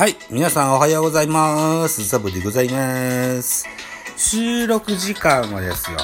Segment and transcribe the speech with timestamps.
[0.00, 0.16] はい。
[0.30, 2.08] 皆さんおはようございます。
[2.08, 3.66] ザブでございます。
[4.16, 5.98] 収録時間はですよ。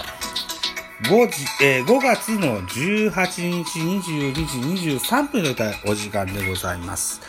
[1.04, 7.22] 5時、えー5月の18日22時23分といったお時間でございます。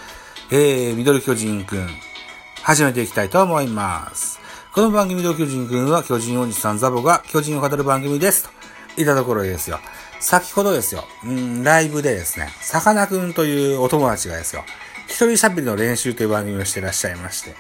[0.51, 1.87] えー、ミドル巨人くん、
[2.63, 4.41] 始めていきたいと思います。
[4.73, 8.43] この番組ミドル巨人くんは巨人おじさんザボが巨人を語る番組です。
[8.43, 9.79] といったところですよ。
[10.19, 14.65] 先ほどですよ、うん、ライブでですね、さかなクンというお友達がですよ、
[15.07, 17.55] 一人喋りの練習という番組をしてらっしゃいまして、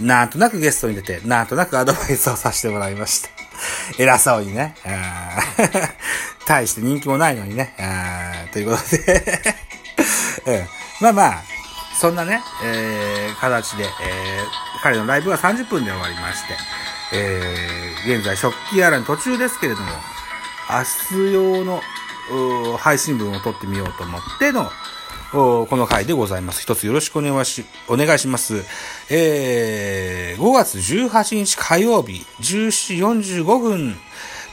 [0.00, 3.28] なんとなくゲストに出て、なんとなくアドバイスをさせてもらいました。
[3.98, 4.74] 偉そうにね。
[6.46, 7.74] 大して人気もないのにね。
[8.52, 9.54] ということで、
[10.46, 10.68] うん、
[11.00, 11.42] まあまあ、
[12.00, 13.92] そんなね、えー、形で、えー、
[14.82, 16.56] 彼のライブは30分で終わりまして、
[17.12, 19.90] えー、現在食器洗いの途中ですけれども、
[20.70, 21.82] 明日用の
[22.78, 24.72] 配信分を撮ってみようと思っての、
[25.32, 26.60] この回でございます。
[26.60, 28.64] 一つよろしくお願いし、お願いします。
[29.08, 33.96] えー、5月18日火曜日、17時45分、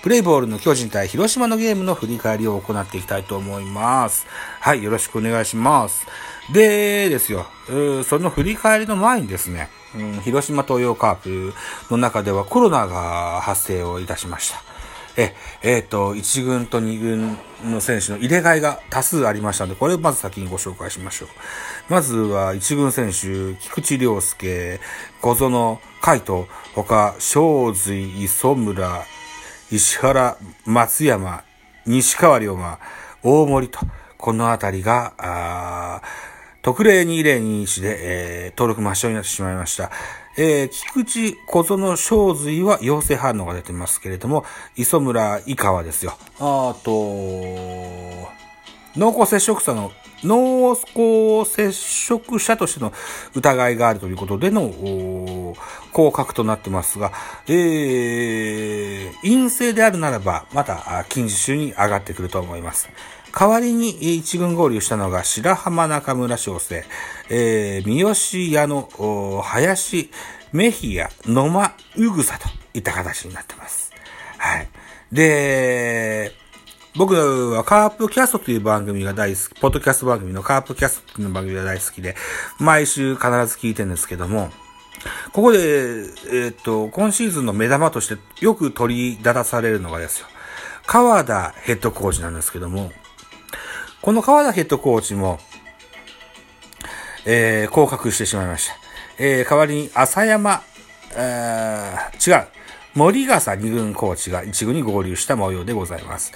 [0.02, 4.26] プレイボールの巨人対広島のゲームの振り返りを行っていきたいと思います。
[4.62, 6.08] はい、よろしくお願いします。
[6.54, 7.46] で、ですよ、
[8.06, 11.54] その振り返りの前にですね、うん広島東洋カープ
[11.92, 14.69] の中ではコロナが発生をいたしました。
[15.20, 17.38] え、えっ、と、1軍と2軍
[17.74, 21.30] の選手の入れ替えが多数ありましたので、これをまず先にご紹介しましょう。
[21.90, 24.80] まずは1軍選手、菊池涼介、
[25.22, 29.06] 小園、海斗、他、正髄、磯村、
[29.70, 31.44] 石原、松山、
[31.86, 32.80] 西川龍馬、
[33.22, 33.80] 大森と、
[34.18, 36.02] このあたりが、あ
[36.62, 39.92] 特例2021で、えー登録抹消になってしまいました。
[40.38, 46.18] えー菊池小園正髄は陽性反応が出てますけれども、磯村以下はですよ。
[46.40, 46.92] あと、
[48.96, 49.92] 濃厚接触者の、
[50.24, 52.92] 濃厚接触者としての
[53.34, 55.56] 疑いがあるということでの、
[55.92, 57.12] 降格となってますが、
[57.48, 62.90] えー、陰性であるならば、また、近日中に上がってくると思います。
[63.40, 66.84] 代わりに一軍合流したのが白浜中村翔成、
[67.30, 70.12] えー、三好矢野、林、
[70.52, 73.94] メヒア、野間、うぐさといった形になってます。
[74.38, 74.68] はい。
[75.14, 76.34] で、
[76.98, 82.18] 僕はカープキャストという番組が大好き、ポッドキャスト番組のカープキャストという番組が大好きで、
[82.60, 84.52] 毎週必ず聞いてるんですけども、
[85.32, 90.28] ここで、えーっと、今シーズンの目玉としてよく取り立たされるのがですよ、
[90.86, 92.92] 川田ヘッドコーチなんですけども、
[94.02, 95.40] この川田ヘッドコーチも、
[97.26, 98.76] えー、降格してしまいました。
[99.18, 100.62] えー、代わりに浅山、
[101.16, 102.48] えー、違う、
[102.96, 106.32] 森笠二軍コーチが一軍に合流した模様でございます。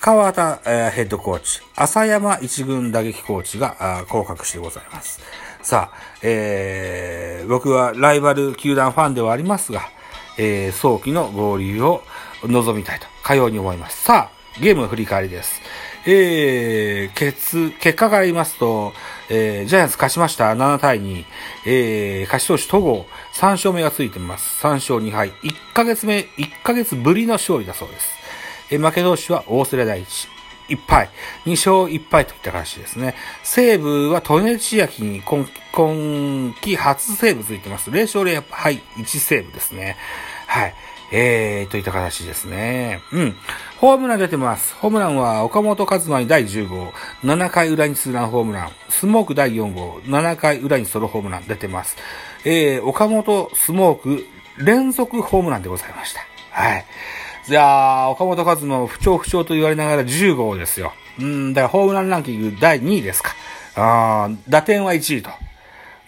[0.00, 5.20] 川田、えーヘッドコーチ、浅山一軍打撃コーチが降格してございます。
[5.62, 9.88] さあ、えー、僕はライバル球団ファンではありますが、
[10.36, 12.02] えー、早期の合流を
[12.42, 14.02] 望みたいと、かように思います。
[14.02, 15.60] さあ、ゲームの振り返りです。
[16.06, 18.92] えー、結、結果から言いますと、
[19.28, 20.52] えー、ジャイアンツ勝ちました。
[20.54, 21.24] 7対2。
[21.66, 24.64] えー、勝ち投手戸郷、3勝目がついてます。
[24.64, 25.30] 3勝2敗。
[25.42, 28.14] 1ヶ月目、1ヶ月ぶりの勝利だそうです。
[28.70, 30.33] えー、負け投手は大瀬良大地。
[30.68, 31.10] 1敗。
[31.46, 33.14] 2勝1敗といった形ですね。
[33.42, 37.90] 西武は利根千秋に今今季初セーブついてます。
[37.90, 39.96] 0勝0敗1セーブですね。
[40.46, 40.74] はい。
[41.12, 43.00] えー、といった形ですね。
[43.12, 43.36] うん。
[43.78, 44.74] ホームラン出てます。
[44.74, 46.92] ホームランは岡本和真に第10号、
[47.22, 51.96] 7回裏にツーランホームラン、スモーク第4号、7回裏にソロホームラン出てます。
[52.44, 54.26] えー、岡本、スモーク、
[54.58, 56.20] 連続ホームランでございました。
[56.50, 56.84] はい。
[57.46, 60.94] じゃあ、岡本和真不調不調と言われながら10号ですよ。
[61.18, 63.34] うん、だからホームランランキング第2位ですか。
[63.76, 65.30] ああ打点は1位と。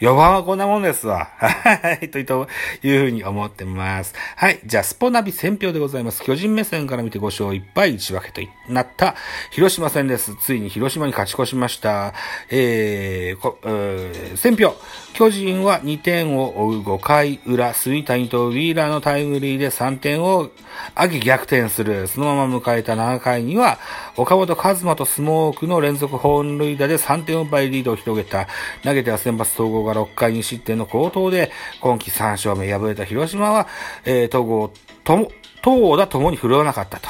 [0.00, 1.30] 4番はこんなもんですわ。
[1.38, 2.10] はい。
[2.10, 2.48] というと
[2.82, 4.14] いうふうに思ってます。
[4.36, 4.60] はい。
[4.66, 6.22] じゃあ、スポナビ選票でございます。
[6.22, 9.14] 巨人目線から見て5勝1敗1分けとなった
[9.52, 10.36] 広島戦です。
[10.36, 12.12] ついに広島に勝ち越しました。
[12.50, 14.74] えー、こ、えー、選票。
[15.14, 20.50] 巨人は2点を追う5回裏、杉谷とウィーラーのタイムリーで3点を
[20.94, 22.06] 上げ逆転する。
[22.06, 23.78] そのまま迎えた7回には、
[24.18, 28.46] 岡本和真とスモークの連続本塁打で3点を奪いリードを広げた。
[28.82, 31.50] 投げては先発統合が6回に失点の好投で、
[31.80, 33.66] 今季3勝目敗れた広島は、
[34.04, 34.72] えー、統合
[35.04, 35.30] とも、
[35.64, 37.08] 東郷だともに振るわなかったと。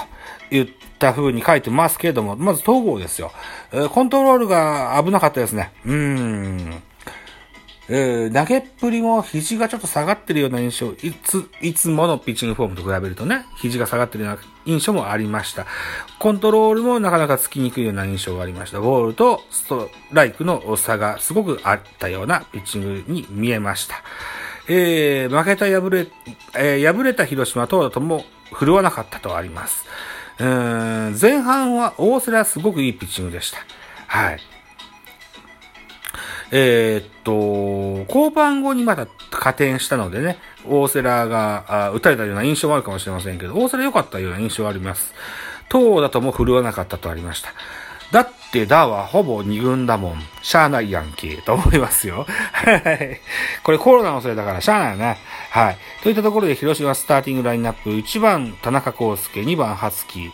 [0.50, 0.69] 言っ
[0.99, 3.32] た風に書いてますけれども、まず東郷ですよ。
[3.73, 5.73] えーコントロールが危なかったですね。
[5.84, 6.82] うーん。
[7.88, 15.66] えー、投げっぷりも肘がちょっと下がってるような印象、いつ、いつものピッチングフォームと比べるとね、肘が下がってるような印象もありました。
[16.18, 18.80] コントロールもなかなかつきにくいような印象がありました。
[18.80, 24.02] ボールとストライクの差がすごくあったようなピッチングに見えました。
[24.68, 26.08] えー、負けた敗れ、
[26.56, 29.84] えー、敗れた広島等だとも振るわなかったとあります。
[30.38, 33.58] うん、前半は大瀬良すごくいいピッチングでした。
[34.08, 34.56] はい。
[36.52, 45.12] えー、っと、交番後にまた加点したのでね、大瀬良が打たれたような印象もあるかもしれませんけど、大瀬良良かったような印象はあります。
[45.69, 47.52] 当だとも振るわなかったとありました。
[48.12, 50.22] だってだはほぼ二軍だもん。
[50.43, 52.26] しゃあないやんけ、と思いますよ。
[52.52, 53.20] はい。
[53.64, 55.19] これコロナのせいだからしゃあないよね。
[55.50, 55.76] はい。
[56.04, 60.31] といったところで広島スターティングラインナップ、1番田中康介、2番初木、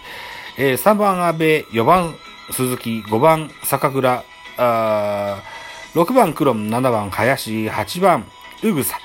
[0.59, 2.15] えー、3番阿部、4番
[2.51, 4.23] 鈴木、5番坂倉、
[4.59, 5.62] あー
[5.95, 8.25] 6番黒ン、7番林、8番
[8.63, 8.99] うぐさ、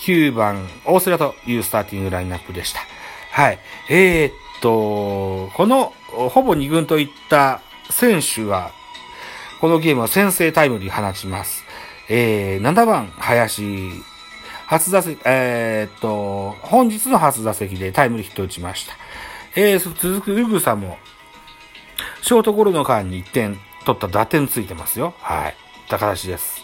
[0.00, 2.80] 9番大瀬良というスターティングラインナップでした。
[3.32, 3.58] はい。
[3.88, 5.92] えー、っと、この
[6.30, 8.70] ほぼ2軍といった選手は、
[9.60, 11.64] このゲームは先制タイムリー放ちます。
[12.08, 13.90] えー、7番林、
[14.66, 18.94] 初打席、えー、っと、本日の初打席でタイムリーヒット打ちました。
[19.56, 20.98] えー、続くうぐさも、
[22.22, 25.14] ショートゴロの間に1点取った打点ついてますよ。
[25.18, 25.67] はい。
[25.88, 26.62] った形です。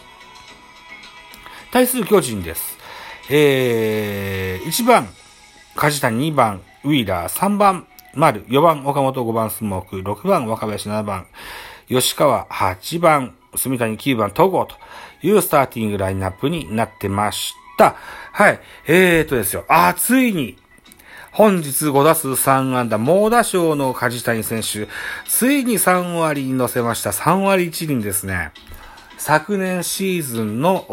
[1.71, 2.77] 対する巨人です。
[3.29, 5.09] えー、1番、
[5.75, 11.25] 梶谷、2番、ウィーラー、3番、丸、4番、岡本、5番、スモーク、6番、若林、7番、
[11.89, 14.75] 吉川、8番、住谷、9番、戸郷と
[15.25, 17.95] いうスターティングラインナップになってました。
[18.31, 18.59] はい。
[18.87, 19.65] えーとですよ。
[19.67, 20.57] あ、ついに、
[21.31, 24.87] 本日5打数3安打、猛打賞の梶谷選手、
[25.27, 27.09] ついに3割に乗せました。
[27.09, 28.51] 3割1厘ですね。
[29.25, 30.85] 昨年シーズンの、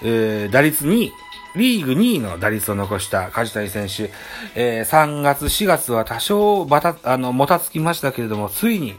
[0.00, 1.12] えー、打率2位、
[1.56, 4.12] リーグ2位の打率を残した梶谷選手、
[4.54, 8.94] えー、3月、4月は多少ばた、あの、もたつきましたけれども、ついに、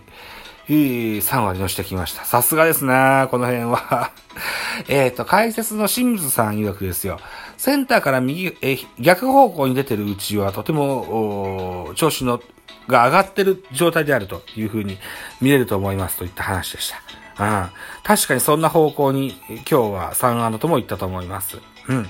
[0.67, 2.25] 3割のしてきました。
[2.25, 4.11] さすがですね、この辺は。
[4.89, 7.17] えっと、解説の清水さん曰くですよ。
[7.57, 12.41] センターから右、え逆方向に出てるうちはとても、調子の
[12.87, 14.97] が上がってる状態であるというふうに
[15.41, 16.91] 見れると思いますといった話でし
[17.37, 17.45] た。
[17.45, 17.69] うん。
[18.03, 21.57] 確かにそんな方向に今日は3安打とも言ったと思います。
[21.87, 22.07] うん。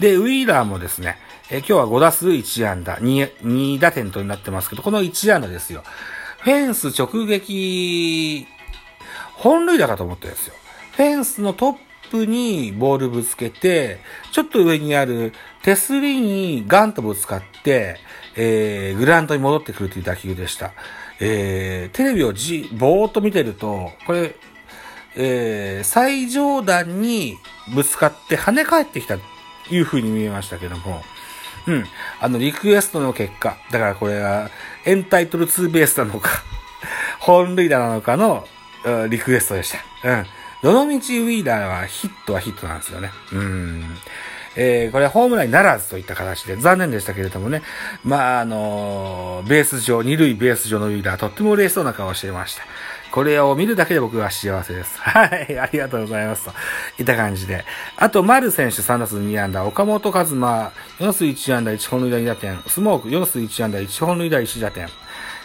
[0.00, 1.18] で、ウィーラーもですね、
[1.50, 5.84] え今日は5打数1安打、2、2打点となってますけど、この1安打ですよ。
[6.40, 8.46] フェンス直撃、
[9.34, 10.54] 本塁打かと思ったんですよ。
[10.92, 11.76] フェンスのトッ
[12.10, 13.98] プにボールぶつけて、
[14.32, 15.32] ちょっと上にある
[15.62, 17.98] 手すりにガンとぶつかって、
[18.36, 20.72] えー、グラウンドに戻ってくるという打球でした。
[21.20, 24.34] えー、テレビをじ、ぼーっと見てると、これ、
[25.16, 27.38] えー、最上段に
[27.74, 29.22] ぶつかって跳ね返ってきたと
[29.70, 31.02] いう風に見えましたけども、
[31.66, 31.84] うん。
[32.20, 34.50] あの、リクエストの結果、だからこれが、
[34.84, 36.30] エンタイトルツーベースなのか、
[37.18, 38.46] 本塁打なのかの、
[39.08, 39.78] リクエストでした。
[40.08, 40.26] うん。
[40.66, 43.12] どのみちウィーラーはヒットはヒットなんですよね。
[43.32, 43.84] うん。
[44.56, 47.62] えー、これホームランにならずといった形で残念でしたけれどもね。
[48.02, 52.62] まあ、あのー、ベース上、二塁ベース上のウィーラー、とっても嬉しそうな顔をしていました。
[53.12, 54.98] これを見るだけで僕は幸せです。
[54.98, 56.46] はい、ありがとうございます。
[56.46, 56.52] と
[56.98, 57.64] いった感じで。
[57.96, 64.88] あと、丸選手3打数2安打、岡本和真4打数1安打1本塁打2打点、スモーク4打数1安打1本塁打1打点、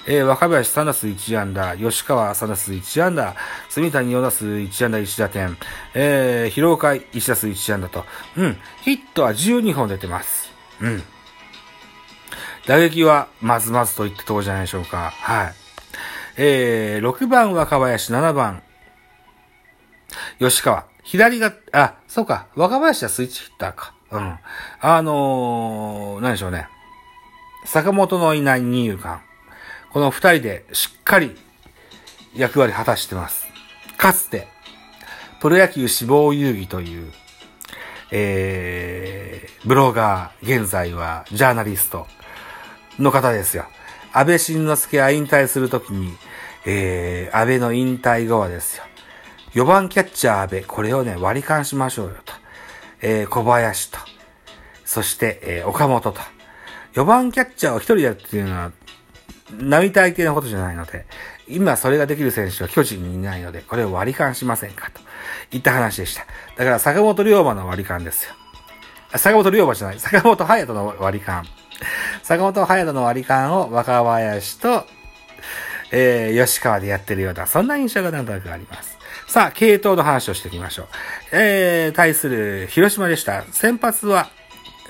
[0.07, 3.35] えー、若林3打数1安打、吉川3打数1安打、
[3.69, 5.57] 住谷4打数1安打1打点、
[5.93, 8.05] えー、広岡1打数1安打と、
[8.37, 10.51] うん、ヒットは12本出てます。
[10.81, 11.03] うん。
[12.65, 15.11] 打撃はまずまずといったところじゃないでしょうか。
[15.11, 15.53] はい。
[16.37, 18.63] えー、6番若林、7番、
[20.39, 20.85] 吉川。
[21.03, 23.93] 左が、あ、そうか、若林はスイッチヒッターか。
[24.11, 24.37] うん。
[24.81, 26.67] あのー、何でしょうね。
[27.65, 29.21] 坂本のいない二遊間。
[29.93, 31.35] この二人でしっかり
[32.33, 33.45] 役割果たしてます。
[33.97, 34.47] かつて、
[35.41, 37.11] プロ野球志望遊戯という、
[38.11, 42.07] えー、ブロガー、現在はジャーナリスト
[42.99, 43.65] の方ですよ。
[44.13, 46.13] 安倍晋之助が引退するときに、
[46.65, 48.83] えー、安倍の引退後はですよ。
[49.55, 52.33] 4番キャッチャー安倍、これをね、割り勘しましょうよと。
[53.01, 53.99] えー、小林と。
[54.85, 56.21] そして、えー、岡本と。
[56.93, 58.71] 4番キャッチャーを1人やるっていうのは、
[59.59, 61.05] 並大抵のことじゃないので、
[61.47, 65.01] 今それができる選手は巨人にいないので、これを割り勘しませんかと
[65.55, 66.25] いった話でした。
[66.57, 68.33] だから坂本龍馬の割り勘ですよ。
[69.17, 71.45] 坂本龍馬じゃない、坂本隼人の割り勘。
[72.23, 74.85] 坂本隼人の割り勘を若林と、
[75.91, 78.97] えー、吉川でやってるような、そんな印象がなんとなくあります。
[79.27, 80.87] さあ、系統の話をしていきましょう。
[81.31, 83.43] えー、対する広島でした。
[83.51, 84.29] 先発は、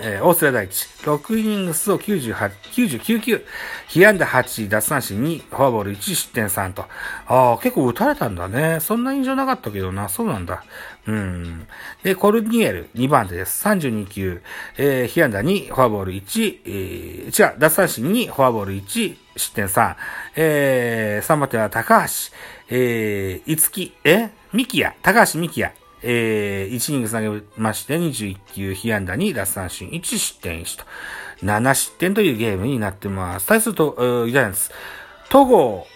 [0.04, 2.34] えー、大瀬良大地、6イニングスを98、
[2.74, 3.46] 99球、
[3.88, 6.86] 被安打8、奪三振2、フォアボール1、失点3と。
[7.28, 8.80] ああ、結構打たれたんだね。
[8.80, 10.10] そんな印象なかったけどな。
[10.10, 10.64] そうなんだ。
[11.08, 11.68] うん。
[12.04, 13.66] で、コルニエル、2番手です。
[13.68, 14.42] 32球、
[14.78, 19.96] えー、被安打2、フォアボール1、えー、違う、奪三振2、フォアボール1、失点3。
[20.36, 22.08] えー、3番手は高橋、
[22.70, 24.30] えー、いつき、え？
[24.54, 30.86] ミキヤ、高橋ミキヤ、えー、1イニング投げまして、21球、被安打に奪三振、1失点1と、
[31.44, 33.48] 7失点というゲームになってます。
[33.48, 34.72] 対すると、ジャイアンツ、
[35.30, 35.88] 戸郷、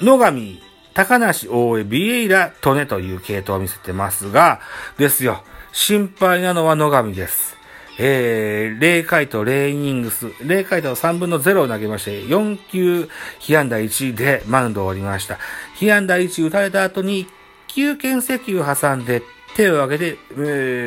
[0.00, 0.60] 野上、
[0.94, 4.60] 高梨、大江、ビエイラ、トネという系統を見せてますが、
[4.98, 5.42] ですよ。
[5.72, 7.56] 心配なのは野上です。
[7.98, 13.08] えー、0回と0イニングス、0回と3分の0を投げまして、4球、
[13.38, 15.38] 被安打1でマウンドを降りました。
[15.74, 17.26] 被安打1打たれた後に
[17.74, 19.22] 球券席を挟んで
[19.56, 20.34] 手を挙げて、え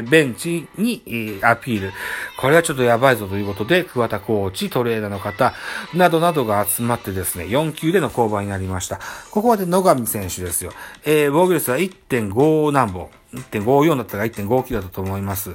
[0.05, 1.91] ー、ベンチに、えー、アピール。
[2.39, 5.53] これはちょっとやばいぞということで、桑田コーチ、トレーナーの方、
[5.93, 8.99] などなどが集まってですね、4球での降板になりました。
[9.31, 10.71] ここまで野上選手ですよ。
[11.05, 13.09] えー、防御率は1.5何本。
[13.33, 15.53] 1.54だったか1.59だったと思います。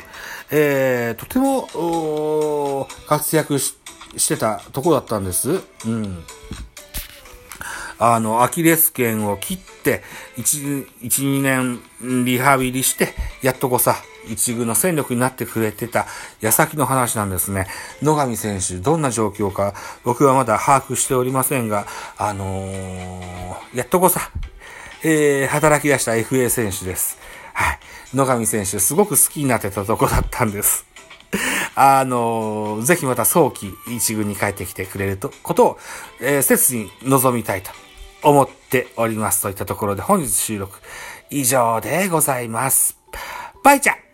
[0.51, 5.63] えー、とても、活躍してたとこだったんです。
[5.87, 6.25] うん。
[7.99, 10.03] あの、アキレス腱を切って、
[10.37, 11.09] 1、1、
[11.41, 13.97] 2年リハビリして、やっとこさ、
[14.29, 16.07] 一軍の戦力になってくれてた
[16.41, 17.67] 矢先の話なんですね。
[18.03, 19.75] 野上選手、どんな状況か、
[20.05, 21.87] 僕はまだ把握しておりませんが、
[22.17, 24.31] あのー、やっとこさ、
[25.03, 27.19] えー、働き出した FA 選手です。
[27.53, 27.79] はい。
[28.15, 30.87] 野上選手、すごく好きになってたとこだったんです。
[31.75, 35.79] あのー、ぜひまた早期一軍に帰ってきてくれると、ことを、
[36.21, 37.71] えー、切に望みたいと
[38.23, 39.43] 思っております。
[39.43, 40.79] といったところで本日収録
[41.31, 42.99] 以上でございます。
[43.63, 44.08] バイチャ